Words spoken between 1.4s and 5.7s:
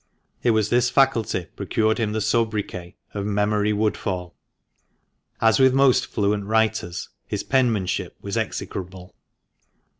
procured him the soubriquet of "Memory Woodfall." AS